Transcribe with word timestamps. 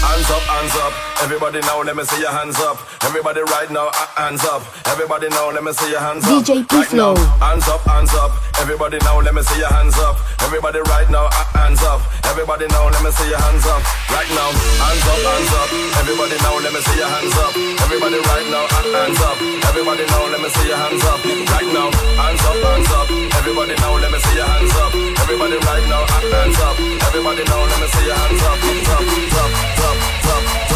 hands 0.00 0.30
up, 0.30 0.42
hands 0.42 0.76
up. 0.76 0.92
Everybody 1.22 1.60
now, 1.60 1.82
let 1.82 1.96
me 1.96 2.04
see 2.04 2.20
your 2.20 2.32
hands 2.32 2.58
up. 2.60 2.76
Everybody 3.04 3.40
right 3.42 3.70
now, 3.70 3.88
uh, 3.88 4.06
hands 4.16 4.44
up. 4.44 4.62
Everybody 4.86 5.28
now, 5.28 5.50
let 5.50 5.62
me 5.64 5.72
see 5.72 5.90
your 5.90 6.00
hands 6.00 6.24
up. 6.24 6.42
DJ 6.42 6.64
P 6.68 6.82
Flow. 6.84 7.14
Right 7.14 7.40
hands 7.40 7.68
up, 7.68 7.80
hands 7.84 8.14
up. 8.14 8.32
Everybody 8.58 8.98
now, 9.04 9.20
let 9.20 9.34
me 9.34 9.42
see 9.42 9.58
your 9.58 9.68
hands 9.68 9.96
up. 9.98 10.16
Everybody 10.40 10.80
right 10.88 11.08
now, 11.10 11.26
uh, 11.26 11.44
hands 11.58 11.82
up. 11.82 12.00
Everybody 12.24 12.66
now, 12.68 12.88
let 12.88 13.02
me 13.04 13.10
see 13.10 13.28
your 13.28 13.38
hands 13.38 13.66
up. 13.66 13.82
Right 14.10 14.30
now, 14.32 14.48
hands 14.80 15.06
up, 15.06 15.20
hands 15.20 15.52
up. 15.60 15.68
Everybody 16.00 16.36
now, 16.40 16.56
let 16.58 16.72
me 16.72 16.80
see 16.80 16.98
your 16.98 17.08
hands 17.08 17.36
up. 17.36 17.52
Everybody 17.84 18.18
right 18.32 18.46
now, 18.48 18.64
uh, 18.64 18.96
hands 18.96 19.20
up. 19.20 19.36
Everybody 19.68 20.04
now, 20.08 20.24
let 20.32 20.40
me 20.40 20.48
see 20.48 20.68
your 20.68 20.76
hands 20.76 21.04
up. 21.04 21.20
Right 21.52 21.70
now, 21.74 21.88
hands 22.16 22.44
up, 22.48 22.56
hands 22.64 22.90
up. 22.96 23.08
Everybody 23.40 23.74
now, 23.76 23.94
let 24.00 24.10
me 24.10 24.18
see 24.24 24.36
your 24.36 24.48
hands 24.48 24.74
up. 24.80 24.92
Everybody 25.20 25.56
right 25.68 25.86
now, 25.88 26.02
uh, 26.02 26.20
hands 26.32 26.58
up. 26.64 26.76
Everybody 27.08 27.44
now, 27.44 27.60
let 27.66 27.78
me 27.80 27.88
see 27.92 28.06
your 28.06 28.16
hands 28.16 28.42
up, 28.42 28.58
up, 28.60 29.04
up, 29.36 29.52
up, 29.84 29.89
up, 30.30 30.69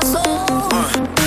my 0.00 0.06
soul. 0.06 0.46
Uh. 0.72 1.17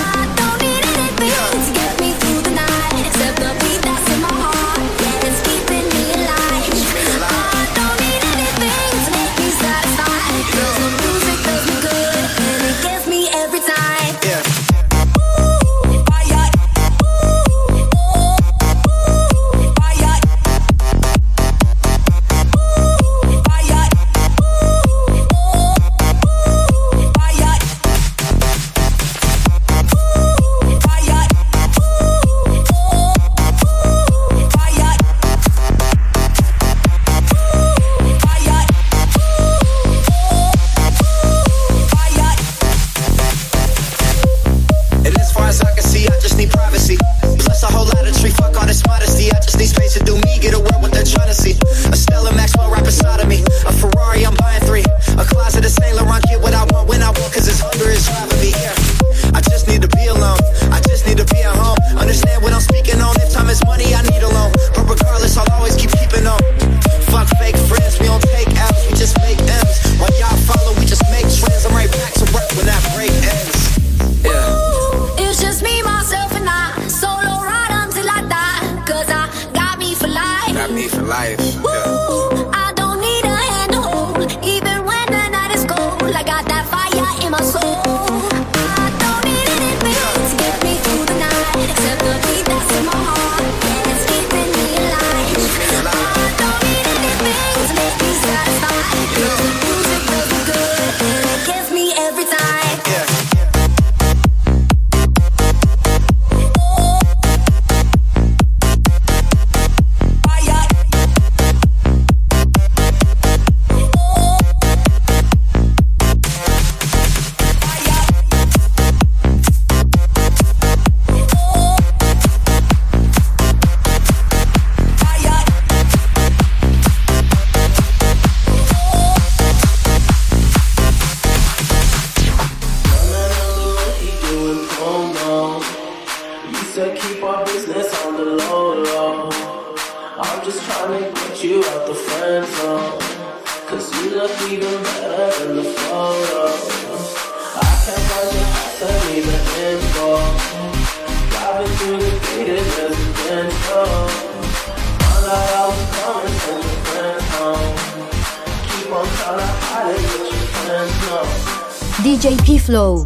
DJ 162.02 162.36
P 162.44 162.58
Flow. 162.58 163.04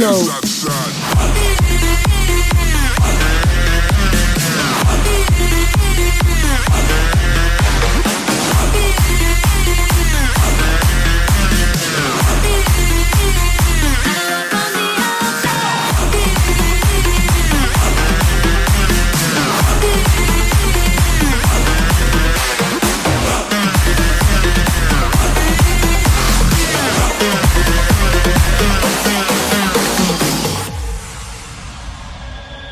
Flow. 0.00 0.79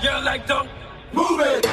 your 0.03 0.21
leg, 0.21 0.47
don't 0.47 0.69
move 1.13 1.41
it. 1.41 1.67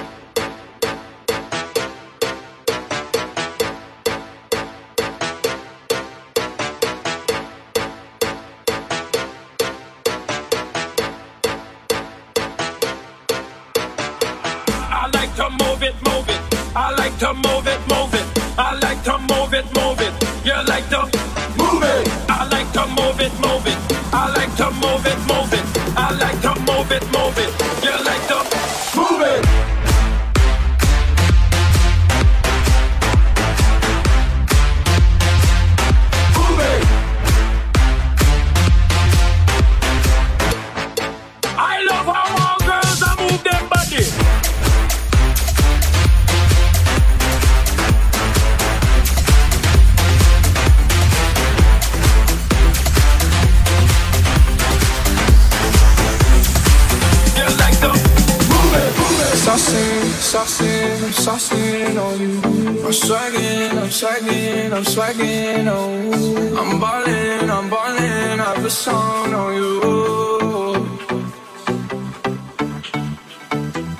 swaggin', 63.95 64.73
I'm 64.73 64.83
swaggin', 64.83 65.68
oh. 65.69 66.59
I'm 66.59 66.80
ballin', 66.81 67.49
I'm 67.49 67.69
ballin', 67.69 68.40
I 68.42 68.56
have 68.56 68.66
a 68.66 68.69
song 68.69 69.33
on 69.33 69.56
you. 69.56 69.73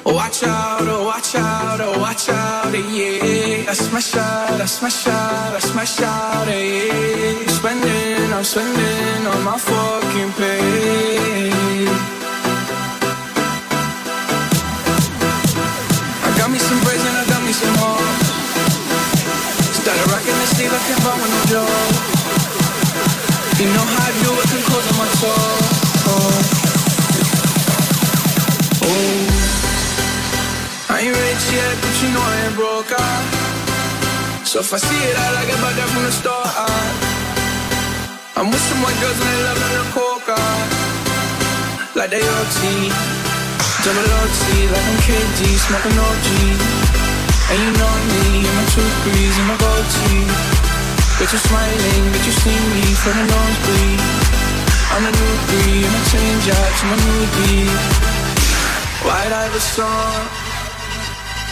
Watch 0.03 0.43
out, 0.43 0.87
oh 0.93 1.05
watch 1.05 1.35
out, 1.35 1.79
oh 1.79 1.99
watch 2.01 2.27
out, 2.29 2.73
yeah. 2.73 3.71
I 3.71 3.73
smash 3.73 4.15
out, 4.15 4.59
I 4.59 4.65
smash 4.65 5.07
out, 5.07 5.55
I 5.55 5.59
smash 5.59 6.01
out, 6.01 6.47
yeah. 6.47 6.55
You. 7.39 7.47
Spendin', 7.57 7.85
Spending, 7.87 8.33
I'm 8.33 8.43
spending 8.43 9.27
on 9.31 9.43
my 9.45 9.57
fucking 9.57 10.31
pay. 10.39 11.87
I 16.25 16.29
got 16.37 16.49
me 16.51 16.59
some 16.59 16.79
brazen, 16.83 17.15
I 17.21 17.25
got 17.31 17.34
looking 20.75 21.00
for 21.00 21.15
when 21.15 21.32
I'm 21.32 21.48
yours. 21.55 21.96
You 23.63 23.67
know 23.72 23.86
how 23.96 24.03
I 24.03 24.12
do 24.20 24.29
it 24.36 24.48
can 24.51 24.62
close 24.67 24.88
on 24.91 24.98
my 25.00 25.08
soul. 25.22 25.55
Oh. 26.12 26.36
oh. 28.84 29.24
I 30.91 30.96
ain't 31.00 31.15
rich 31.15 31.46
yet, 31.55 31.75
but 31.79 31.96
you 32.03 32.10
know 32.12 32.20
I 32.20 32.36
ain't 32.44 32.55
broke. 32.60 32.91
Ah. 32.91 34.44
So 34.44 34.60
if 34.60 34.74
I 34.75 34.79
see 34.84 35.01
it, 35.08 35.15
I 35.15 35.27
like 35.39 35.48
it 35.48 35.55
about 35.55 35.75
that 35.79 35.88
from 35.96 36.03
the 36.03 36.12
start. 36.12 36.44
Ah. 36.44 36.67
I'm 38.36 38.51
with 38.51 38.65
some 38.67 38.84
white 38.84 39.00
girls 39.00 39.15
and 39.15 39.29
they 39.32 39.41
love 39.48 39.60
the 39.63 39.84
coca. 39.96 40.36
Ah. 40.36 41.96
Like 41.96 42.12
they 42.12 42.20
OT. 42.20 42.91
Double 43.79 44.12
OT, 44.20 44.44
like 44.75 44.88
I'm 44.91 45.00
KD, 45.08 45.39
smoking 45.55 45.96
OG. 46.03 46.27
And 47.48 47.60
you 47.63 47.72
know 47.79 47.96
me, 48.12 48.44
I'm 48.44 48.50
and 48.50 48.55
my 48.60 48.65
toothpaste, 48.75 49.39
and 49.39 49.48
my 49.48 49.55
gold 49.55 49.88
teeth. 49.96 50.54
Bitch, 51.17 51.31
you're 51.31 51.39
smiling, 51.39 52.12
but 52.12 52.25
you 52.27 52.34
see 52.43 52.60
me 52.75 52.84
from 53.00 53.15
the 53.15 53.25
nosebleed. 53.31 54.01
I'm 54.91 55.05
a 55.07 55.12
new 55.15 55.36
breed, 55.48 55.88
a 55.88 56.01
change 56.12 56.45
out 56.51 56.72
to 56.79 56.84
my 56.91 56.98
new 57.07 57.24
beat. 57.36 57.72
White 59.07 59.31
Iverson. 59.31 60.45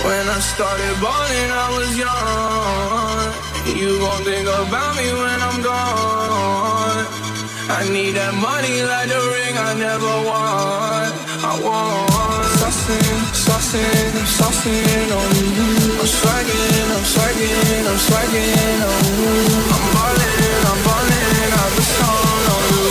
When 0.03 0.27
I 0.27 0.39
started 0.39 0.99
balling, 0.99 1.49
I 1.63 1.67
was 1.79 1.91
young. 1.95 3.53
You 3.79 3.99
gon' 3.99 4.23
think 4.25 4.47
about 4.49 4.97
me 4.97 5.07
when 5.13 5.39
I'm 5.39 5.61
gone. 5.61 7.22
I 7.69 7.87
need 7.89 8.15
that 8.19 8.33
money 8.33 8.83
like 8.83 9.07
the 9.07 9.21
ring 9.35 9.55
I 9.57 9.73
never 9.73 10.13
won. 10.27 11.09
I 11.43 11.53
want 11.63 12.47
saucing, 12.59 13.17
saucing, 13.31 14.13
saucing 14.37 15.09
on 15.19 15.29
you. 15.39 15.99
I'm 15.99 16.07
swagging, 16.07 16.89
I'm 16.95 17.05
swagging, 17.13 17.85
I'm 17.91 17.99
swagging 18.07 18.81
on 18.91 19.03
you. 19.19 19.31
I'm 19.75 19.85
ballin', 19.95 20.65
I'm 20.71 20.79
ballin', 20.87 21.53
I've 21.63 21.73
been 21.77 22.03
on 22.51 22.63
you. 22.73 22.87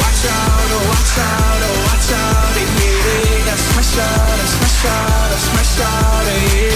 Watch 0.00 0.24
out, 0.32 0.70
oh 0.76 0.84
watch 0.92 1.14
out, 1.18 1.62
oh 1.68 1.76
watch 1.86 2.12
out 2.12 2.42
smash 3.62 3.98
out, 3.98 4.40
I 4.40 4.46
smash 4.54 4.84
out, 4.84 5.32
I 5.32 5.38
smash 5.46 5.80
out, 5.80 6.26
yeah. 6.54 6.71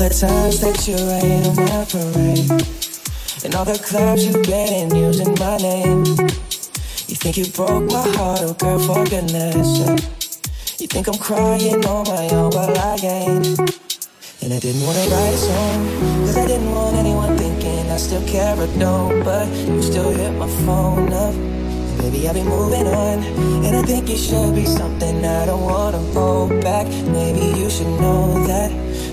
The 0.00 0.08
times 0.08 0.60
that 0.60 0.88
you 0.88 0.96
rain 1.12 1.44
on 1.44 1.56
my 1.60 1.84
parade 1.92 2.48
and 3.44 3.54
all 3.54 3.66
the 3.66 3.76
clubs 3.84 4.24
you've 4.24 4.42
been 4.48 4.72
in 4.72 4.96
using 4.96 5.28
my 5.36 5.58
name. 5.58 6.08
You 7.04 7.16
think 7.20 7.36
you 7.36 7.44
broke 7.52 7.84
my 7.84 8.08
heart, 8.16 8.40
oh 8.40 8.54
girl, 8.54 8.78
for 8.78 9.04
goodness 9.04 9.60
sake. 9.76 10.80
You 10.80 10.86
think 10.86 11.06
I'm 11.06 11.20
crying 11.20 11.84
on 11.84 12.08
my 12.08 12.28
own, 12.32 12.48
but 12.48 12.78
I 12.78 12.96
ain't. 12.96 13.60
And 14.40 14.54
I 14.54 14.58
didn't 14.58 14.80
wanna 14.88 15.04
write 15.04 15.34
a 15.34 15.36
song, 15.36 15.78
cause 16.24 16.36
I 16.38 16.46
didn't 16.46 16.72
want 16.72 16.96
anyone 16.96 17.36
thinking 17.36 17.90
I 17.90 17.98
still 17.98 18.24
care 18.26 18.56
or 18.56 18.68
don't. 18.80 19.22
But 19.22 19.48
you 19.52 19.82
still 19.82 20.12
hit 20.16 20.32
my 20.32 20.48
phone 20.64 21.12
up. 21.12 21.34
And 21.34 21.98
baby, 22.00 22.26
I'll 22.26 22.32
be 22.32 22.42
moving 22.42 22.86
on. 22.86 23.20
And 23.68 23.76
I 23.76 23.82
think 23.82 24.08
it 24.08 24.16
should 24.16 24.54
be 24.54 24.64
something 24.64 25.22
I 25.26 25.44
don't 25.44 25.60
wanna 25.60 26.00
hold 26.16 26.58
back. 26.62 26.86
Maybe 27.12 27.44
you 27.60 27.68
should 27.68 27.92
know 28.00 28.46
that 28.46 28.89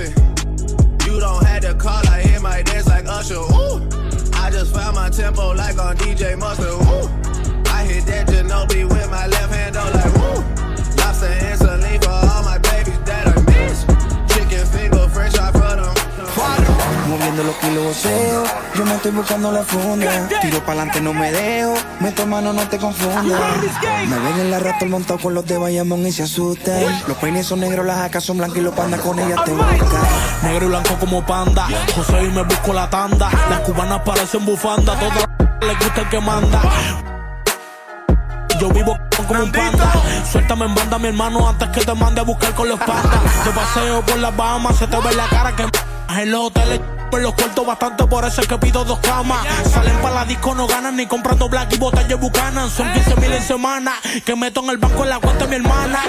nothing. 0.00 1.06
You 1.06 1.20
don't 1.20 1.44
have 1.44 1.62
to 1.62 1.74
call, 1.74 2.06
I 2.08 2.20
hit 2.20 2.42
my 2.42 2.62
dance 2.62 2.86
like 2.86 3.06
Usher. 3.06 3.34
Ooh. 3.34 3.88
I 4.34 4.50
just 4.50 4.74
found 4.74 4.96
my 4.96 5.10
tempo 5.10 5.52
like 5.52 5.78
on 5.78 5.96
DJ 5.96 6.38
Mustard. 6.38 6.68
Ooh. 6.68 7.70
I 7.70 7.84
hit 7.84 8.06
that 8.06 8.26
Ginobili 8.28 8.88
with 8.88 9.10
my 9.10 9.26
left 9.26 9.52
hand, 9.52 9.74
though, 9.74 9.90
like 9.94 10.14
woo. 10.14 10.42
Lobster 10.96 11.26
and 11.26 11.59
no 22.52 22.62
te 22.68 22.78
confundas. 22.78 23.24
Me 24.08 24.18
ven 24.18 24.40
en 24.40 24.50
la 24.50 24.58
rato 24.58 24.86
montado 24.86 25.18
con 25.18 25.34
los 25.34 25.46
de 25.46 25.56
Bayamón 25.58 26.06
y 26.06 26.12
se 26.12 26.24
asustan. 26.24 26.82
Los 27.06 27.16
peines 27.18 27.46
son 27.46 27.60
negros, 27.60 27.86
las 27.86 27.98
acas 27.98 28.24
son 28.24 28.38
blancas 28.38 28.58
y 28.58 28.60
los 28.60 28.74
pandas 28.74 29.00
con 29.00 29.18
ellas 29.18 29.44
te 29.44 29.52
buscan. 29.52 30.02
Negro 30.42 30.66
y 30.66 30.68
blanco 30.68 30.94
como 30.98 31.24
panda. 31.24 31.66
José 31.94 32.24
y 32.24 32.28
me 32.28 32.42
busco 32.42 32.72
la 32.72 32.90
tanda. 32.90 33.30
Las 33.48 33.60
cubanas 33.60 34.00
parecen 34.00 34.44
bufanda. 34.44 34.98
Todas 34.98 35.28
les 35.62 35.78
gusta 35.78 36.00
el 36.00 36.08
que 36.08 36.20
manda. 36.20 36.62
Yo 38.60 38.68
vivo 38.68 38.98
como 39.26 39.44
un 39.44 39.52
panda. 39.52 39.92
Suéltame 40.30 40.66
en 40.66 40.74
banda, 40.74 40.98
mi 40.98 41.08
hermano, 41.08 41.48
antes 41.48 41.68
que 41.70 41.80
te 41.80 41.94
mande 41.94 42.20
a 42.20 42.24
buscar 42.24 42.54
con 42.54 42.68
los 42.68 42.78
pandas. 42.78 43.44
Te 43.44 43.50
paseo 43.50 44.04
por 44.04 44.18
las 44.18 44.36
Bahamas, 44.36 44.76
se 44.76 44.86
te 44.86 44.96
ve 44.96 45.14
la 45.14 45.26
cara 45.28 45.56
que 45.56 45.64
en 46.18 46.32
los 46.32 46.52
pues 47.10 47.22
los 47.22 47.34
corto 47.34 47.64
bastante, 47.64 48.06
por 48.06 48.24
eso 48.24 48.40
es 48.40 48.46
que 48.46 48.58
pido 48.58 48.84
dos 48.84 48.98
camas. 49.00 49.44
Salen 49.70 49.96
para 49.98 50.14
la 50.16 50.24
disco, 50.24 50.54
no 50.54 50.66
ganan 50.66 50.96
ni 50.96 51.06
comprando 51.06 51.48
black 51.48 51.72
y 51.74 51.78
botellas 51.78 52.18
bucanan. 52.18 52.70
Son 52.70 52.92
15 52.92 53.16
mil 53.16 53.32
en 53.32 53.42
semana, 53.42 53.92
que 54.24 54.36
meto 54.36 54.62
en 54.62 54.70
el 54.70 54.78
banco 54.78 55.02
en 55.02 55.10
la 55.10 55.18
cuenta 55.18 55.46
de 55.46 55.50
mi 55.50 55.56
hermana. 55.64 56.00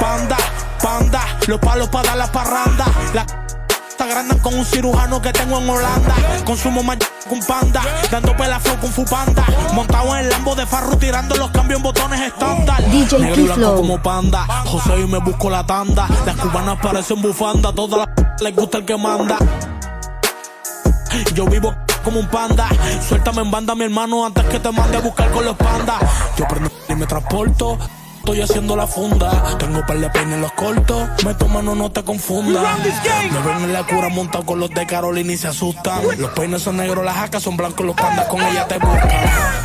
Panda, 0.00 0.36
panda, 0.82 1.22
los 1.46 1.58
palos 1.60 1.88
para 1.88 2.08
dar 2.08 2.16
la 2.16 2.32
parranda. 2.32 2.86
La 3.14 3.26
agrandan 4.00 4.38
con 4.38 4.54
un 4.54 4.64
cirujano 4.64 5.20
que 5.20 5.32
tengo 5.32 5.58
en 5.58 5.68
Holanda. 5.68 6.14
Consumo 6.44 6.82
más 6.82 6.98
con 7.28 7.40
panda, 7.40 7.82
dando 8.10 8.36
pelaflow 8.36 8.78
con 8.78 8.90
fupanda. 8.90 9.44
Montado 9.74 10.16
en 10.16 10.24
el 10.24 10.30
lambo 10.30 10.54
de 10.54 10.66
farro, 10.66 10.96
tirando 10.96 11.34
los 11.36 11.50
cambios 11.50 11.78
en 11.78 11.82
botones 11.82 12.20
estándar. 12.20 12.82
DJ 12.90 13.18
Negro 13.18 13.40
y 13.40 13.44
blanco 13.44 13.76
como 13.76 14.02
panda. 14.02 14.46
José 14.64 15.00
y 15.00 15.06
me 15.06 15.18
busco 15.18 15.50
la 15.50 15.64
tanda. 15.64 16.08
Las 16.24 16.36
cubanas 16.36 16.78
parecen 16.82 17.20
bufanda, 17.20 17.72
todas 17.72 17.98
las 17.98 18.40
les 18.40 18.54
gusta 18.54 18.78
el 18.78 18.84
que 18.84 18.96
manda. 18.96 19.36
Yo 21.34 21.46
vivo 21.46 21.74
como 22.04 22.20
un 22.20 22.28
panda. 22.28 22.68
Suéltame 23.06 23.42
en 23.42 23.50
banda, 23.50 23.74
mi 23.74 23.84
hermano, 23.84 24.24
antes 24.24 24.44
que 24.44 24.58
te 24.58 24.70
mande 24.70 24.96
a 24.96 25.00
buscar 25.00 25.30
con 25.30 25.44
los 25.44 25.56
pandas. 25.56 26.02
Yo 26.36 26.46
prendo 26.48 26.70
y 26.88 26.94
me 26.94 27.06
transporto. 27.06 27.78
Estoy 28.18 28.42
haciendo 28.42 28.76
la 28.76 28.86
funda. 28.86 29.56
Tengo 29.58 29.80
par 29.86 29.98
de 29.98 30.10
peines 30.10 30.34
en 30.34 30.40
los 30.42 30.52
cortos. 30.52 31.08
Me 31.24 31.32
toman, 31.34 31.64
no, 31.64 31.74
no 31.74 31.90
te 31.90 32.02
confundas. 32.02 32.62
Me 33.32 33.40
ven 33.40 33.64
en 33.64 33.72
la 33.72 33.84
cura 33.84 34.10
montado 34.10 34.44
con 34.44 34.60
los 34.60 34.68
de 34.68 34.86
Carolina 34.86 35.32
y 35.32 35.38
se 35.38 35.48
asustan. 35.48 36.02
Los 36.18 36.30
peines 36.32 36.60
son 36.60 36.76
negros, 36.76 37.02
las 37.04 37.16
jacas 37.16 37.42
son 37.42 37.56
blancos, 37.56 37.86
los 37.86 37.96
pandas 37.96 38.26
con 38.26 38.42
ella 38.42 38.68
te 38.68 38.78
buscan. 38.78 39.10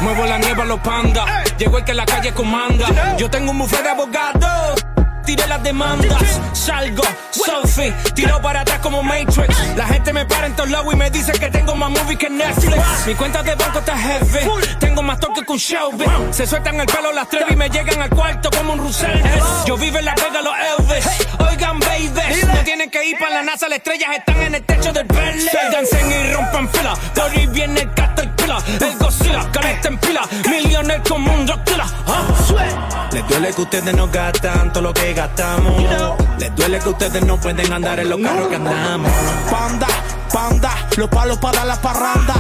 Muevo 0.02 0.26
la 0.26 0.38
nieve 0.38 0.62
a 0.62 0.66
los 0.66 0.80
pandas. 0.80 1.26
Llegó 1.58 1.78
el 1.78 1.84
que 1.84 1.94
la 1.94 2.06
calle 2.06 2.34
comanda. 2.34 3.18
Yo 3.18 3.30
tengo 3.30 3.52
un 3.52 3.60
buffet 3.60 3.84
de 3.84 3.90
abogados 3.90 4.84
tiré 5.26 5.48
las 5.48 5.62
demandas. 5.64 6.42
Salgo, 6.54 7.04
selfie, 7.32 7.94
tiro 8.14 8.42
para 8.42 8.62
atrás 8.62 8.80
como 8.80 9.04
Matrix. 9.04 9.76
La 9.76 9.88
gente 9.88 10.14
me 10.14 10.26
para 10.26 10.48
en 10.48 10.56
todos 10.56 10.70
lados 10.70 10.94
y 10.94 10.98
me 10.98 11.10
dice 11.10 11.32
que 11.34 11.50
tengo 11.50 11.76
más 11.76 11.90
movies 11.90 12.20
que 12.20 12.30
Netflix. 12.30 13.08
Mi 13.08 13.16
cuenta 13.16 13.44
de 13.44 13.56
banco 13.56 13.80
está 13.80 13.98
heavy. 13.98 14.40
Tengo 14.80 15.02
más 15.02 15.20
toque 15.20 15.46
que 15.46 15.52
un 15.52 15.58
Shelby. 15.58 16.06
Se 16.32 16.46
sueltan 16.46 16.80
el 16.80 16.86
pelo 16.86 17.12
las 17.12 17.28
tres 17.30 17.44
y 17.50 17.56
me 17.56 17.70
llegan 17.70 18.02
al 18.02 18.10
cuarto 18.10 18.50
como 18.56 18.74
un 18.74 18.80
Russell. 18.80 19.22
Yo 19.66 19.78
vivo 19.78 19.98
en 19.98 20.06
la 20.06 20.16
pega 20.16 20.42
los 20.42 20.54
Elvis. 20.80 21.06
Oigan, 21.40 21.80
baby. 21.80 22.46
No 22.48 22.64
tienen 22.64 22.90
que 22.90 23.06
ir 23.06 23.18
para 23.18 23.36
la 23.36 23.44
NASA, 23.44 23.68
las 23.68 23.78
estrellas 23.80 24.10
están 24.18 24.42
en 24.42 24.56
el 24.56 24.64
techo 24.64 24.94
del 24.94 25.06
Bentley. 25.06 25.50
Dancen 25.72 26.12
y 26.12 26.34
rompan 26.34 26.70
fila. 26.70 26.94
Por 27.14 27.24
ahí 27.24 27.48
viene 27.48 27.82
el 27.82 27.94
Caterpillar. 27.94 28.62
El 28.82 28.98
Godzilla, 28.98 29.52
caneta 29.52 29.88
en 29.88 29.98
pila. 29.98 30.22
Millones 30.50 31.02
como 31.08 31.34
un 31.34 31.48
Rockilla. 31.48 31.86
¿ah? 32.08 32.93
Les 33.34 33.40
duele 33.40 33.56
que 33.56 33.62
ustedes 33.64 33.96
no 33.96 34.08
gastan 34.10 34.72
todo 34.72 34.84
lo 34.84 34.94
que 34.94 35.12
gastamos. 35.12 35.74
Les 36.38 36.56
duele 36.56 36.78
que 36.78 36.90
ustedes 36.90 37.26
no 37.26 37.36
pueden 37.38 37.74
andar 37.74 38.00
en 38.00 38.10
los 38.10 38.20
carros 38.22 38.48
que 38.48 38.58
andamos. 38.58 39.12
Panda, 39.50 39.88
panda, 40.32 40.72
los 40.96 41.10
palos 41.10 41.40
para 41.40 41.66
la 41.66 41.76
parranda. 41.82 42.36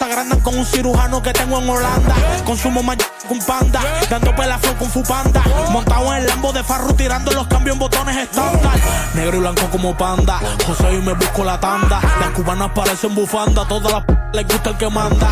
Agrandan 0.00 0.40
con 0.40 0.58
un 0.58 0.66
cirujano 0.66 1.22
que 1.22 1.32
tengo 1.32 1.60
en 1.60 1.70
Holanda. 1.70 2.16
Consumo 2.44 2.82
más 2.82 2.96
con 3.28 3.38
panda, 3.38 3.80
dando 4.10 4.34
pelaflow 4.34 4.74
con 4.74 4.90
fupanda. 4.90 5.44
Montado 5.70 6.12
en 6.14 6.22
el 6.22 6.26
lambo 6.26 6.52
de 6.52 6.64
farro, 6.64 6.92
tirando 6.92 7.30
los 7.30 7.46
cambios 7.46 7.74
en 7.74 7.78
botones 7.78 8.16
estándar. 8.16 8.80
Negro 9.14 9.36
y 9.36 9.40
blanco 9.40 9.70
como 9.70 9.96
panda, 9.96 10.40
José 10.66 10.94
y 10.94 10.98
me 11.00 11.12
busco 11.12 11.44
la 11.44 11.60
tanda. 11.60 12.00
Las 12.18 12.30
cubanas 12.30 12.72
parecen 12.74 13.14
bufanda, 13.14 13.64
todas 13.68 13.92
las 13.92 14.04
les 14.32 14.48
gusta 14.48 14.70
el 14.70 14.76
que 14.78 14.90
manda. 14.90 15.30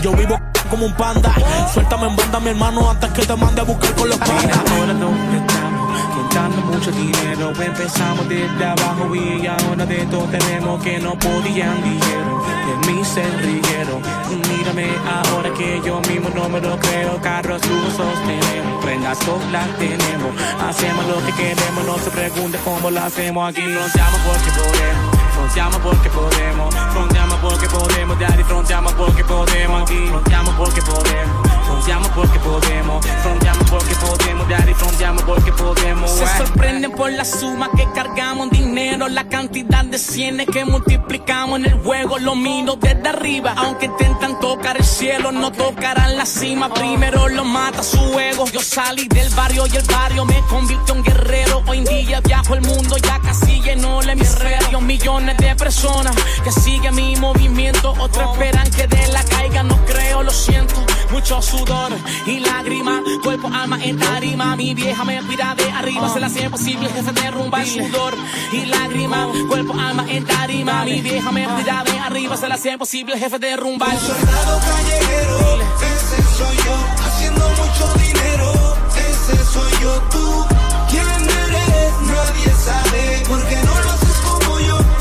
Yo 0.00 0.12
vivo 0.12 0.38
como 0.72 0.86
un 0.86 0.92
panda. 0.94 1.34
Suéltame 1.72 2.06
en 2.08 2.16
banda, 2.16 2.40
mi 2.40 2.48
hermano, 2.48 2.90
antes 2.90 3.10
que 3.10 3.26
te 3.26 3.36
mande 3.36 3.60
a 3.60 3.64
buscar 3.64 3.94
con 3.94 4.08
los 4.08 4.18
pandas. 4.18 4.58
Ahora 4.72 4.94
donde 4.94 5.36
estamos, 5.36 6.00
contando 6.14 6.56
mucho 6.62 6.90
dinero. 6.92 7.52
Empezamos 7.60 8.26
desde 8.26 8.64
abajo 8.64 9.14
y 9.14 9.46
ahora 9.46 9.84
de 9.84 10.06
todo 10.06 10.24
tenemos 10.24 10.82
que 10.82 10.98
no 10.98 11.12
podían 11.18 11.76
dijeron. 11.84 12.40
De 12.66 12.90
mí 12.90 13.04
se 13.04 13.22
rieron. 13.44 14.00
Mírame 14.48 14.88
ahora 15.06 15.52
que 15.52 15.82
yo 15.84 16.00
mismo 16.08 16.30
no 16.34 16.48
me 16.48 16.58
lo 16.58 16.78
creo. 16.78 17.20
Carros 17.20 17.60
lujosos 17.68 18.14
tenemos, 18.26 18.82
prendas 18.82 19.18
las 19.52 19.68
tenemos. 19.76 20.32
Hacemos 20.66 21.06
lo 21.06 21.26
que 21.26 21.32
queremos, 21.32 21.84
no 21.84 21.98
se 21.98 22.10
pregunte 22.10 22.58
cómo 22.64 22.90
lo 22.90 23.00
hacemos. 23.00 23.50
Aquí 23.50 23.60
nos 23.60 23.94
llamo 23.94 24.16
porque 24.24 24.50
podemos. 24.58 25.11
Fronteamos 25.34 25.78
porque 25.78 26.10
podemos, 26.10 26.74
fronteamos 26.92 27.38
porque 27.40 27.68
podemos, 27.68 28.18
daddy, 28.18 28.44
fronteamos 28.44 28.92
porque 28.94 29.24
podemos 29.24 29.82
aquí, 29.82 30.06
fronteamos 30.08 30.54
porque 30.54 30.82
podemos, 30.82 31.51
fronteamos 31.62 32.08
porque 32.08 32.38
podemos, 32.38 33.06
fronteamos 33.22 33.70
porque 33.70 33.94
podemos, 33.94 34.46
fronteamos 34.76 35.22
porque 35.22 35.52
podemos. 35.52 36.10
Se 36.10 36.26
sorprenden 36.38 36.92
por 36.92 37.10
la 37.10 37.24
suma 37.24 37.70
que 37.76 37.86
cargamos 37.94 38.50
dinero, 38.50 39.08
la 39.08 39.28
cantidad 39.28 39.84
de 39.84 39.98
cienes 39.98 40.46
que 40.46 40.64
multiplicamos 40.64 41.60
en 41.60 41.66
el 41.66 41.74
juego, 41.74 42.18
lo 42.18 42.34
miro 42.34 42.76
desde 42.76 43.08
arriba, 43.08 43.54
aunque 43.56 43.86
intentan 43.86 44.38
tocar 44.40 44.76
el 44.76 44.84
cielo, 44.84 45.32
no 45.32 45.52
tocarán 45.52 46.16
la 46.16 46.26
cima, 46.26 46.72
primero 46.72 47.28
lo 47.28 47.44
mata 47.44 47.82
su 47.82 48.18
ego. 48.18 48.46
Yo 48.46 48.60
salí 48.60 49.08
del 49.08 49.28
barrio 49.34 49.64
y 49.66 49.76
el 49.76 49.84
barrio 49.84 50.24
me 50.24 50.40
convirtió 50.48 50.94
en 50.94 51.02
guerrero, 51.02 51.62
hoy 51.66 51.78
en 51.78 51.84
día 51.84 52.20
viajo 52.20 52.54
el 52.54 52.62
mundo 52.62 52.96
ya 52.98 53.18
casi 53.20 53.60
llenó 53.60 54.02
mi 54.14 54.24
radio, 54.24 54.80
millones 54.80 55.36
de 55.38 55.54
personas 55.56 56.14
que 56.44 56.52
siguen 56.52 56.94
mi 56.94 57.16
movimiento. 57.16 57.94
Otros 57.98 58.32
esperan 58.32 58.70
que 58.70 58.86
de 58.86 59.08
la 59.08 59.24
caiga, 59.24 59.62
no 59.62 59.76
creo, 59.86 60.22
lo 60.22 60.30
siento. 60.30 60.74
Mucho 61.10 61.40
sudor 61.52 61.92
y 62.26 62.40
lágrimas, 62.40 63.00
cuerpo, 63.22 63.48
alma 63.52 63.78
en 63.84 63.98
tarima. 63.98 64.56
Mi 64.56 64.74
vieja 64.74 65.04
me 65.04 65.20
mira 65.22 65.54
de 65.54 65.70
arriba, 65.70 66.08
se 66.12 66.20
la 66.20 66.26
hace 66.26 66.48
posible 66.48 66.88
que 66.88 67.02
se 67.02 67.12
derrumba 67.12 67.62
el 67.62 67.68
sudor 67.68 68.14
y 68.52 68.66
lágrimas, 68.66 69.28
cuerpo, 69.48 69.74
alma 69.78 70.04
en 70.08 70.24
tarima. 70.24 70.84
Mi 70.84 71.00
vieja 71.00 71.30
me 71.30 71.46
mira 71.46 71.84
de 71.84 71.98
arriba, 71.98 72.36
se 72.36 72.48
la 72.48 72.54
hace 72.54 72.78
posible 72.78 73.18
jefe 73.18 73.38
de 73.38 73.48
derrumbar. 73.48 73.92
Un 73.92 74.00
soldado 74.00 74.60
callejero, 74.60 75.60
ese 75.92 76.22
soy 76.38 76.56
yo, 76.66 76.76
haciendo 77.04 77.48
mucho 77.60 77.84
dinero, 78.04 78.76
ese 79.10 79.44
soy 79.44 79.72
yo, 79.82 79.92
tú. 80.10 80.46
¿Quién 80.90 81.06
eres? 81.44 81.92
Nadie 82.16 82.50
sabe, 82.66 83.22
porque 83.28 83.56
no 83.56 83.74
lo 83.84 83.90
haces 83.90 84.16
como 84.26 84.58
yo 84.58 84.92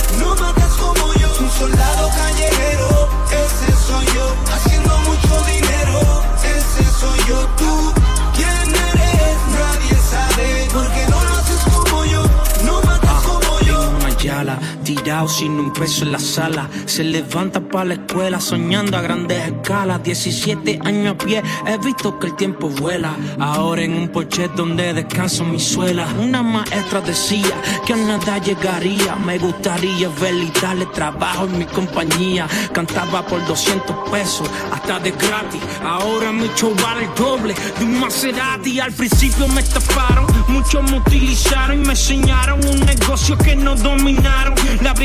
soldado 1.61 2.09
callejero, 2.09 3.09
ese 3.29 3.71
soy 3.85 4.05
yo, 4.15 4.35
haciendo 4.51 4.97
mucho 4.99 5.33
dinero, 5.45 5.70
ese 7.01 7.07
soy 7.07 7.70
sin 15.27 15.60
un 15.60 15.71
peso 15.71 16.05
en 16.05 16.12
la 16.12 16.19
sala. 16.19 16.69
Se 16.86 17.03
levanta 17.03 17.60
para 17.60 17.86
la 17.86 17.93
escuela 17.95 18.39
soñando 18.39 18.97
a 18.97 19.01
grandes 19.01 19.47
escalas. 19.47 20.03
17 20.03 20.79
años 20.84 21.15
a 21.15 21.17
pie, 21.17 21.43
he 21.67 21.77
visto 21.77 22.17
que 22.19 22.27
el 22.27 22.36
tiempo 22.36 22.69
vuela. 22.69 23.15
Ahora 23.39 23.84
en 23.84 23.93
un 23.93 24.10
porche 24.10 24.49
donde 24.55 24.93
descanso 24.93 25.43
mi 25.43 25.60
suela. 25.60 26.07
Una 26.19 26.41
maestra 26.41 27.01
decía 27.01 27.55
que 27.86 27.93
a 27.93 27.97
nada 27.97 28.38
llegaría. 28.39 29.15
Me 29.15 29.38
gustaría 29.38 30.10
verle 30.19 30.45
y 30.45 30.60
darle 30.60 30.86
trabajo 30.88 31.45
en 31.45 31.60
mi 31.60 31.65
compañía. 31.65 32.47
Cantaba 32.73 33.25
por 33.25 33.45
200 33.45 34.10
pesos, 34.10 34.49
hasta 34.71 34.99
de 34.99 35.12
gratis. 35.12 35.62
Ahora 35.84 36.31
mi 36.31 36.49
show 36.55 36.73
vale 36.81 37.05
el 37.05 37.15
doble 37.15 37.53
de 37.77 37.86
un 37.86 37.99
Maserati. 37.99 38.79
Al 38.79 38.91
principio 38.91 39.47
me 39.49 39.62
estafaron, 39.62 40.25
muchos 40.47 40.84
me 40.89 40.97
utilizaron 40.97 41.81
y 41.81 41.86
me 41.86 41.91
enseñaron 41.91 42.60
un 42.65 42.79
negocio 42.86 43.38
que 43.38 43.55
no 43.55 43.75
dominaron. 43.75 44.55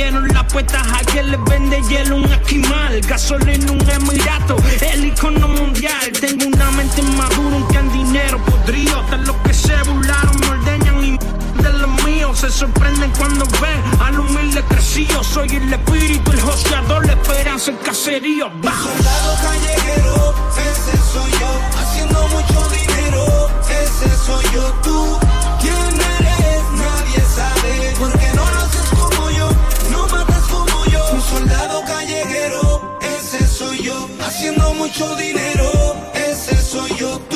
Abrieron 0.07 0.29
las 0.29 0.53
puertas 0.53 0.87
a 0.93 1.01
quien 1.11 1.31
les 1.31 1.45
vende 1.45 1.83
hielo, 1.89 2.17
un 2.17 2.33
esquimal, 2.33 3.01
gasolina, 3.03 3.73
un 3.73 3.91
emirato, 3.91 4.57
el 4.81 5.07
icono 5.07 5.49
mundial. 5.49 6.13
Tengo 6.21 6.47
una 6.47 6.71
mente 6.73 7.03
madura, 7.03 7.57
un 7.57 7.77
en 7.77 7.93
dinero 7.93 8.39
podrido. 8.45 9.01
Hasta 9.01 9.17
los 9.19 9.37
que 9.37 9.53
se 9.53 9.75
burlaron 9.83 10.39
me 10.41 10.49
ordeñan 10.49 11.05
y 11.05 11.19
de 11.63 11.73
los 11.73 12.05
míos 12.05 12.39
se 12.39 12.51
sorprenden 12.51 13.11
cuando 13.19 13.45
ven 13.61 13.83
al 14.01 14.21
humilde 14.21 14.63
crecido. 14.69 15.25
Soy 15.25 15.49
el 15.49 15.73
espíritu, 15.73 16.31
el 16.33 16.41
joseador, 16.41 17.07
la 17.07 17.13
esperanza, 17.13 17.71
el 17.71 17.79
caserío. 17.79 18.51
Bajo. 18.63 18.89
Soldado 18.89 19.37
callejero, 19.43 20.35
ese 20.71 20.97
soy 21.13 21.31
yo. 21.33 21.81
Haciendo 21.81 22.29
mucho 22.29 22.69
dinero, 22.71 23.51
ese 23.69 24.17
soy 24.25 24.45
yo. 24.55 24.73
Tú, 24.85 25.19
¿quién 25.61 26.01
eres? 26.21 26.63
Nadie 26.73 27.23
sabe. 27.35 27.95
Porque 27.99 28.31
no 28.35 28.45
lo 28.45 28.66
mucho 34.87 35.17
dinero, 35.17 35.97
ese 36.15 36.57
soy 36.57 36.91
yo. 36.97 37.36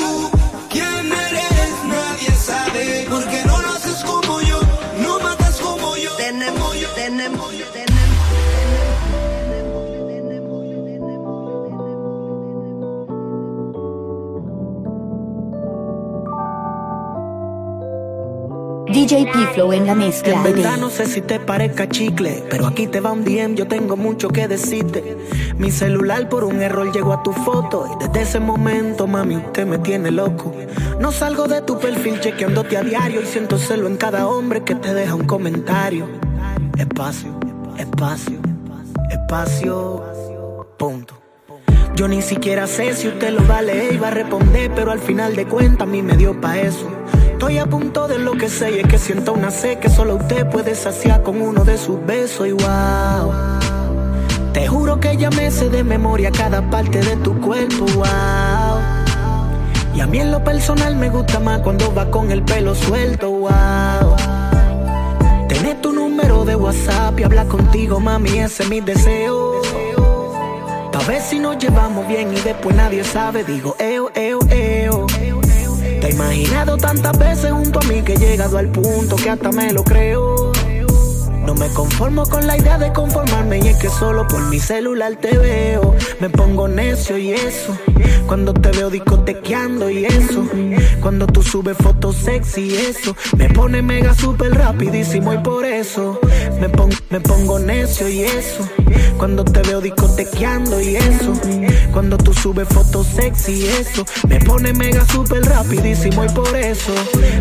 DJ 19.01 19.31
P-Flow 19.33 19.73
en 19.73 19.87
la 19.87 19.95
mezcla. 19.95 20.35
En 20.35 20.43
verdad 20.43 20.77
no 20.77 20.91
sé 20.91 21.07
si 21.07 21.21
te 21.21 21.39
parezca 21.39 21.89
chicle, 21.89 22.43
pero 22.51 22.67
aquí 22.67 22.85
te 22.85 22.99
va 22.99 23.11
un 23.11 23.23
DM, 23.23 23.55
yo 23.55 23.67
tengo 23.67 23.97
mucho 23.97 24.29
que 24.29 24.47
decirte. 24.47 25.17
Mi 25.57 25.71
celular 25.71 26.29
por 26.29 26.43
un 26.43 26.61
error 26.61 26.93
llegó 26.93 27.11
a 27.11 27.23
tu 27.23 27.33
foto 27.33 27.89
y 27.91 28.03
desde 28.05 28.21
ese 28.21 28.39
momento, 28.39 29.07
mami, 29.07 29.37
usted 29.37 29.65
me 29.65 29.79
tiene 29.79 30.11
loco. 30.11 30.53
No 30.99 31.11
salgo 31.11 31.47
de 31.47 31.63
tu 31.63 31.79
perfil 31.79 32.19
chequeándote 32.19 32.77
a 32.77 32.83
diario 32.83 33.23
y 33.23 33.25
siento 33.25 33.57
celo 33.57 33.87
en 33.87 33.97
cada 33.97 34.27
hombre 34.27 34.63
que 34.63 34.75
te 34.75 34.93
deja 34.93 35.15
un 35.15 35.25
comentario. 35.25 36.07
Espacio, 36.77 37.39
espacio, 37.79 38.37
espacio, 39.09 40.03
punto. 40.77 41.19
Yo 41.95 42.07
ni 42.07 42.21
siquiera 42.21 42.67
sé 42.67 42.93
si 42.93 43.07
usted 43.07 43.31
lo 43.31 43.47
va 43.47 43.57
a 43.57 43.61
leer 43.63 43.95
y 43.95 43.97
va 43.97 44.09
a 44.09 44.11
responder, 44.11 44.71
pero 44.75 44.91
al 44.91 44.99
final 44.99 45.35
de 45.35 45.47
cuentas 45.47 45.87
a 45.87 45.91
mí 45.91 46.03
me 46.03 46.15
dio 46.17 46.39
pa' 46.39 46.59
eso. 46.59 46.87
Estoy 47.41 47.57
a 47.57 47.65
punto 47.65 48.07
de 48.07 48.19
lo 48.19 48.33
que 48.33 48.47
sé 48.47 48.73
y 48.73 48.79
es 48.81 48.87
que 48.87 48.99
siento 48.99 49.33
una 49.33 49.49
sed 49.49 49.79
que 49.79 49.89
solo 49.89 50.17
usted 50.17 50.47
puede 50.47 50.75
saciar 50.75 51.23
con 51.23 51.41
uno 51.41 51.63
de 51.63 51.75
sus 51.75 51.99
besos 52.05 52.47
y 52.47 52.51
wow. 52.51 53.33
Te 54.53 54.67
juro 54.67 54.99
que 54.99 55.17
ya 55.17 55.31
me 55.31 55.49
sé 55.49 55.67
de 55.71 55.83
memoria 55.83 56.29
cada 56.29 56.61
parte 56.69 56.99
de 56.99 57.15
tu 57.15 57.41
cuerpo, 57.41 57.85
wow. 57.95 58.77
Y 59.95 60.01
a 60.01 60.05
mí 60.05 60.19
en 60.19 60.29
lo 60.29 60.43
personal 60.43 60.95
me 60.95 61.09
gusta 61.09 61.39
más 61.39 61.61
cuando 61.61 61.91
va 61.95 62.11
con 62.11 62.29
el 62.29 62.43
pelo 62.43 62.75
suelto, 62.75 63.31
wow. 63.31 64.15
Tener 65.49 65.81
tu 65.81 65.93
número 65.93 66.45
de 66.45 66.55
WhatsApp 66.55 67.19
y 67.21 67.23
hablar 67.23 67.47
contigo, 67.47 67.99
mami, 67.99 68.37
ese 68.37 68.61
es 68.61 68.69
mi 68.69 68.81
deseo. 68.81 69.63
Pa' 70.91 71.03
ver 71.07 71.19
si 71.23 71.39
nos 71.39 71.57
llevamos 71.57 72.07
bien 72.07 72.37
y 72.37 72.39
después 72.39 72.75
nadie 72.75 73.03
sabe, 73.03 73.43
digo, 73.43 73.75
eo, 73.79 74.11
eo, 74.13 74.37
eo. 74.47 74.70
Imaginado 76.11 76.77
tantas 76.77 77.17
veces 77.17 77.51
junto 77.51 77.79
a 77.79 77.83
mí 77.83 78.01
que 78.01 78.13
he 78.13 78.17
llegado 78.17 78.57
al 78.57 78.67
punto 78.67 79.15
que 79.15 79.29
hasta 79.29 79.49
me 79.51 79.71
lo 79.71 79.83
creo. 79.83 80.51
No 81.45 81.55
me 81.55 81.69
conformo 81.69 82.23
con 82.25 82.45
la 82.45 82.57
idea 82.57 82.77
de 82.77 82.91
conformarme 82.93 83.59
y 83.59 83.67
es 83.69 83.77
que 83.77 83.89
solo 83.89 84.27
por 84.27 84.41
mi 84.49 84.59
celular 84.59 85.15
te 85.15 85.37
veo. 85.37 85.95
Me 86.19 86.29
pongo 86.29 86.67
necio 86.67 87.17
y 87.17 87.31
eso. 87.31 87.77
Cuando 88.27 88.53
te 88.53 88.71
veo 88.71 88.89
discotequeando 88.89 89.89
y 89.89 90.05
eso. 90.05 90.45
Cuando 91.01 91.27
tú 91.27 91.41
subes 91.41 91.77
fotos 91.77 92.17
sexy 92.17 92.61
y 92.61 92.75
eso. 92.75 93.15
Me 93.37 93.49
pone 93.49 93.81
mega 93.81 94.13
super 94.13 94.53
rapidísimo 94.53 95.33
y 95.33 95.37
por 95.39 95.65
eso. 95.65 96.19
Me, 96.61 96.69
pon- 96.69 96.93
me 97.09 97.19
pongo 97.19 97.57
necio 97.57 98.07
y 98.07 98.21
eso. 98.21 98.69
Cuando 99.17 99.43
te 99.43 99.61
veo 99.63 99.81
discotequeando 99.81 100.79
y 100.79 100.95
eso. 100.95 101.33
Cuando 101.91 102.17
tú 102.19 102.33
subes 102.35 102.67
fotos 102.69 103.07
sexy 103.15 103.53
y 103.63 103.65
eso. 103.65 104.05
Me 104.27 104.39
pone 104.39 104.71
mega 104.73 105.03
super 105.07 105.41
rapidísimo 105.41 106.23
y 106.23 106.29
por 106.29 106.55
eso. 106.55 106.93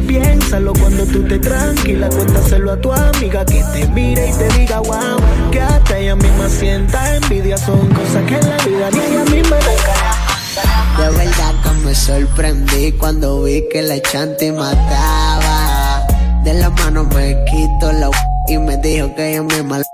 Piénsalo 0.09 0.73
cuando 0.73 1.05
tú 1.05 1.23
te 1.29 1.39
tranquila. 1.39 2.09
Cuéntaselo 2.09 2.73
a 2.73 2.81
tu 2.81 2.91
amiga 2.93 3.45
que 3.45 3.63
te 3.75 3.87
mire 3.89 4.31
y 4.31 4.33
te 4.33 4.49
diga 4.59 4.81
wow. 4.81 5.19
Que 5.51 5.61
hasta 5.61 5.99
ella 5.99 6.17
misma 6.17 6.49
sienta 6.49 7.17
envidia. 7.17 7.59
Son 7.59 7.87
cosas 7.89 8.25
que 8.27 8.37
en 8.37 8.49
la 8.49 8.57
vida 8.65 8.91
ni 8.91 8.99
ella 9.01 9.25
misma 9.25 9.57
nunca. 9.57 11.03
De 11.03 11.11
verdad 11.19 11.55
que 11.63 11.71
me 11.87 11.95
sorprendí 11.95 12.93
cuando 12.93 13.43
vi 13.43 13.69
que 13.71 13.83
la 13.83 14.01
chanti 14.01 14.51
mataba. 14.51 16.07
De 16.43 16.55
la 16.55 16.71
mano 16.71 17.05
me 17.05 17.37
quito 17.45 17.93
la 17.93 18.09
y 18.51 18.59
me 18.59 18.77
dijo 18.79 19.15
que 19.15 19.31
ella 19.31 19.43
me 19.43 19.63
mal. 19.63 19.85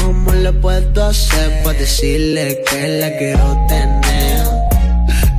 ¿Cómo 0.00 0.32
le 0.32 0.52
puedo 0.52 1.04
hacer 1.04 1.62
para 1.64 1.78
decirle 1.78 2.62
que 2.68 2.88
la 3.00 3.18
quiero 3.18 3.66
tener? 3.68 4.46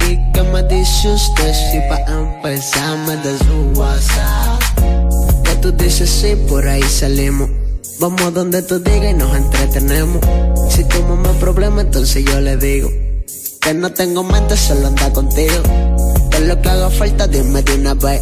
¿Y 0.09 0.31
qué 0.33 0.43
me 0.43 0.61
dice 0.63 1.07
usted 1.09 1.53
si 1.53 1.79
pa' 1.87 2.03
empezar 2.11 2.97
me 3.07 3.15
da 3.15 3.37
su 3.37 3.79
WhatsApp? 3.79 4.61
Que 5.45 5.55
tú 5.61 5.71
dices 5.71 6.09
sí, 6.09 6.35
por 6.49 6.67
ahí 6.67 6.83
salimos. 6.83 7.49
Vamos 7.99 8.33
donde 8.33 8.61
tú 8.61 8.79
digas 8.79 9.11
y 9.11 9.13
nos 9.13 9.33
entretenemos. 9.37 10.19
Si 10.69 10.83
tu 10.83 11.01
mamá 11.03 11.31
problema, 11.39 11.81
entonces 11.81 12.25
yo 12.25 12.41
le 12.41 12.57
digo 12.57 12.89
que 13.61 13.73
no 13.73 13.93
tengo 13.93 14.23
mente, 14.23 14.57
solo 14.57 14.87
anda 14.87 15.09
contigo. 15.13 15.55
Lo 16.43 16.61
que 16.61 16.69
haga 16.69 16.89
falta, 16.89 17.25
dime 17.25 17.61
de 17.61 17.75
una 17.75 17.93
vez. 17.93 18.21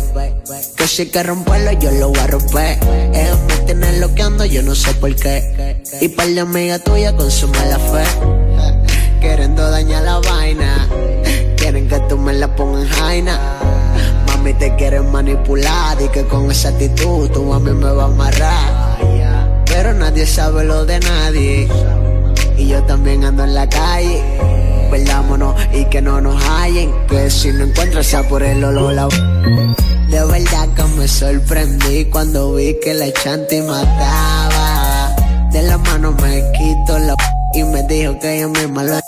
Que 0.75 0.87
si 0.87 1.07
que 1.07 1.23
romperlo, 1.23 1.71
yo 1.79 1.91
lo 1.91 2.09
voy 2.09 2.19
a 2.19 2.27
romper. 2.27 2.77
Ellos 3.13 3.39
me 3.47 3.55
tienen 3.65 3.99
loqueando, 3.99 4.45
yo 4.45 4.61
no 4.61 4.75
sé 4.75 4.93
por 4.95 5.15
qué. 5.15 5.81
Y 6.01 6.07
para 6.09 6.29
la 6.29 6.41
amiga 6.43 6.77
tuya 6.77 7.15
con 7.15 7.31
su 7.31 7.47
mala 7.47 7.79
fe. 7.79 8.03
Queriendo 9.19 9.69
dañar 9.71 10.03
la 10.03 10.19
vaina. 10.19 10.87
Quieren 11.57 11.87
que 11.87 11.99
tú 12.01 12.17
me 12.17 12.33
la 12.33 12.55
pongas 12.55 12.83
en 12.83 12.89
jaina. 12.89 13.39
Mami 14.27 14.53
te 14.53 14.75
quieren 14.75 15.11
manipular 15.11 15.99
y 15.99 16.07
que 16.09 16.23
con 16.25 16.51
esa 16.51 16.69
actitud 16.69 17.29
tu 17.31 17.43
mami 17.43 17.71
me 17.71 17.91
va 17.91 18.03
a 18.03 18.05
amarrar. 18.05 18.99
Pero 19.65 19.93
nadie 19.95 20.27
sabe 20.27 20.63
lo 20.63 20.85
de 20.85 20.99
nadie. 20.99 21.67
Y 22.55 22.67
yo 22.67 22.83
también 22.83 23.25
ando 23.25 23.45
en 23.45 23.55
la 23.55 23.67
calle. 23.67 24.21
Perdámonos 24.91 25.55
y 25.73 25.85
que 25.85 26.01
no 26.01 26.19
nos 26.19 26.43
hallen. 26.43 26.91
Que 27.07 27.29
si 27.29 27.53
no 27.53 27.63
encuentras 27.63 28.07
sea 28.07 28.27
por 28.27 28.43
el 28.43 28.61
olor. 28.61 29.09
De 30.09 30.25
verdad 30.25 30.67
que 30.75 30.83
me 30.99 31.07
sorprendí 31.07 32.05
cuando 32.11 32.53
vi 32.55 32.77
que 32.83 32.93
la 32.93 33.11
chanti 33.13 33.61
mataba. 33.61 35.15
De 35.49 35.63
la 35.63 35.77
mano 35.77 36.11
me 36.11 36.43
quito 36.51 36.99
la 36.99 37.15
y 37.53 37.63
me 37.63 37.83
dijo 37.83 38.19
que 38.19 38.35
ella 38.37 38.47
misma 38.49 38.83
lo 38.83 38.99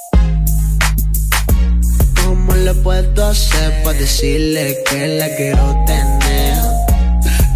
¿Cómo 2.24 2.54
le 2.54 2.74
puedo 2.76 3.26
hacer 3.26 3.84
para 3.84 3.98
decirle 3.98 4.78
que 4.90 5.08
la 5.20 5.28
quiero 5.36 5.84
tener? 5.86 6.58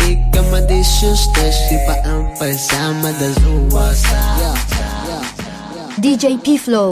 ¿Y 0.05 0.31
qué 0.31 0.41
me 0.51 0.61
dice 0.63 1.09
usted 1.11 1.51
si 1.69 1.77
para 1.85 2.15
empezar 2.15 2.93
me 2.95 3.13
da 3.13 3.33
su 3.35 3.75
WhatsApp? 3.75 4.57
DJ 5.97 6.37
P-Flow 6.43 6.89